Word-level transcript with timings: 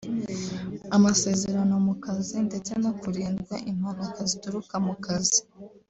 amasezerano 0.95 1.73
mu 1.85 1.93
kazi 2.03 2.37
ndetse 2.47 2.71
no 2.83 2.91
kurindwa 2.99 3.55
impanuka 3.71 4.19
zituruka 4.29 4.75
mu 4.87 4.95
kazi 5.05 5.39